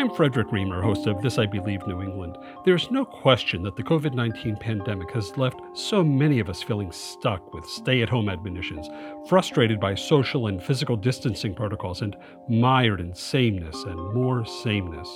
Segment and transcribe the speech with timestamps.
[0.00, 2.38] I'm Frederick Reamer, host of This I Believe New England.
[2.64, 6.90] There's no question that the COVID 19 pandemic has left so many of us feeling
[6.90, 8.88] stuck with stay at home admonitions,
[9.28, 12.16] frustrated by social and physical distancing protocols, and
[12.48, 15.06] mired in sameness and more sameness.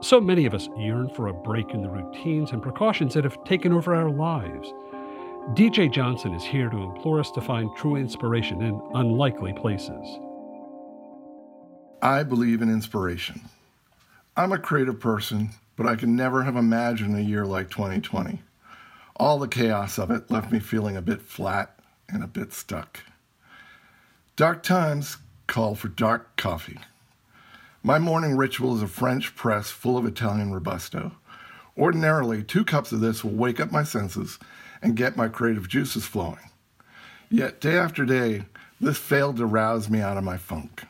[0.00, 3.44] So many of us yearn for a break in the routines and precautions that have
[3.44, 4.72] taken over our lives.
[5.52, 10.18] DJ Johnson is here to implore us to find true inspiration in unlikely places.
[12.00, 13.42] I believe in inspiration.
[14.38, 18.42] I'm a creative person, but I can never have imagined a year like 2020.
[19.16, 23.00] All the chaos of it left me feeling a bit flat and a bit stuck.
[24.36, 26.78] Dark times call for dark coffee.
[27.82, 31.12] My morning ritual is a French press full of Italian Robusta.
[31.78, 34.38] Ordinarily, two cups of this will wake up my senses
[34.82, 36.50] and get my creative juices flowing.
[37.30, 38.42] Yet, day after day,
[38.82, 40.82] this failed to rouse me out of my funk.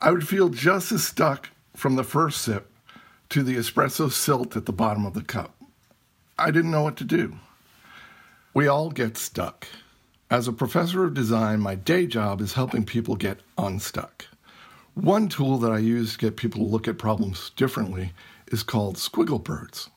[0.00, 1.48] I would feel just as stuck
[1.78, 2.72] from the first sip
[3.28, 5.54] to the espresso silt at the bottom of the cup.
[6.36, 7.36] I didn't know what to do.
[8.52, 9.68] We all get stuck.
[10.28, 14.26] As a professor of design, my day job is helping people get unstuck.
[14.94, 18.12] One tool that I use to get people to look at problems differently
[18.48, 19.88] is called squiggle birds.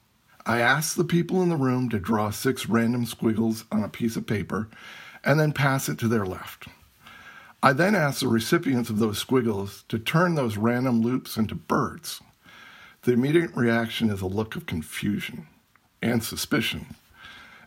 [0.46, 4.16] I ask the people in the room to draw six random squiggles on a piece
[4.16, 4.70] of paper
[5.24, 6.68] and then pass it to their left.
[7.64, 12.20] I then ask the recipients of those squiggles to turn those random loops into birds.
[13.04, 15.48] The immediate reaction is a look of confusion
[16.02, 16.96] and suspicion.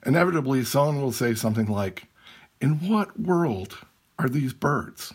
[0.05, 2.05] Inevitably, someone will say something like,
[2.61, 3.79] In what world
[4.19, 5.15] are these birds?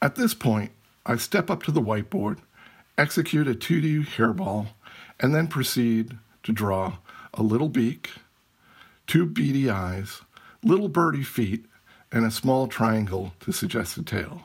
[0.00, 0.72] At this point,
[1.04, 2.38] I step up to the whiteboard,
[2.96, 4.68] execute a 2D hairball,
[5.20, 6.96] and then proceed to draw
[7.34, 8.10] a little beak,
[9.06, 10.22] two beady eyes,
[10.62, 11.66] little birdie feet,
[12.12, 14.42] and a small triangle to suggest a tail.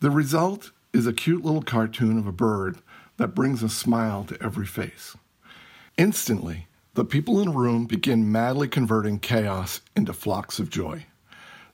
[0.00, 2.78] The result is a cute little cartoon of a bird
[3.18, 5.16] that brings a smile to every face.
[5.96, 11.06] Instantly, the people in the room begin madly converting chaos into flocks of joy.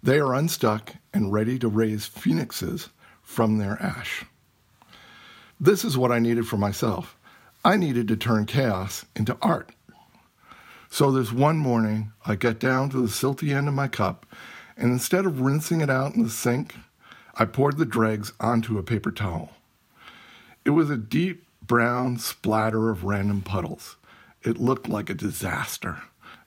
[0.03, 2.91] They are unstuck and ready to raise phoenixes
[3.22, 4.25] from their ash.
[5.61, 7.17] This is what I needed for myself.
[7.65, 9.71] I needed to turn chaos into art.
[10.91, 14.27] So this one morning, I get down to the silty end of my cup
[14.77, 16.75] and instead of rinsing it out in the sink,
[17.35, 19.53] I poured the dregs onto a paper towel.
[20.65, 23.97] It was a deep brown splatter of random puddles.
[24.43, 26.03] It looked like a disaster,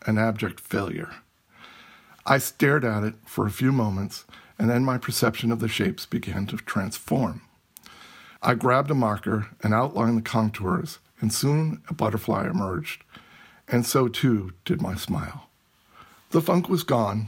[0.05, 1.09] an abject failure.
[2.25, 4.25] I stared at it for a few moments,
[4.59, 7.41] and then my perception of the shapes began to transform.
[8.41, 13.03] I grabbed a marker and outlined the contours, and soon a butterfly emerged,
[13.67, 15.49] and so too did my smile.
[16.29, 17.27] The funk was gone,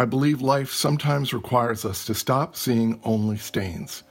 [0.00, 4.02] I believe life sometimes requires us to stop seeing only stains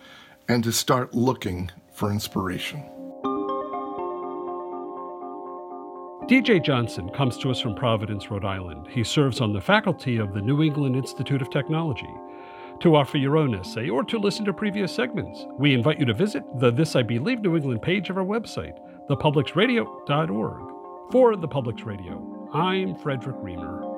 [0.48, 2.84] and to start looking for inspiration.
[6.30, 8.88] DJ Johnson comes to us from Providence, Rhode Island.
[8.88, 12.14] He serves on the faculty of the New England Institute of Technology.
[12.82, 16.14] To offer your own essay or to listen to previous segments, we invite you to
[16.14, 18.78] visit the This I Believe New England page of our website,
[19.10, 21.12] thepublicsradio.org.
[21.12, 23.90] For the Publics Radio, I'm Frederick Reamer.